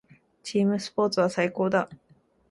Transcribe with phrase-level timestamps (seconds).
[0.41, 1.87] チームスポーツは最高だ。